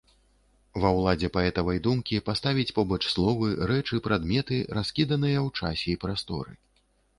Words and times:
Ва 0.85 0.89
ўладзе 0.99 1.29
паэтавай 1.35 1.81
думкі 1.87 2.21
паставіць 2.31 2.73
побач 2.79 2.99
словы, 3.13 3.51
рэчы, 3.75 4.01
прадметы, 4.09 4.57
раскіданыя 4.81 5.39
ў 5.45 5.63
часе 5.63 5.87
і 5.97 6.01
прасторы. 6.09 6.61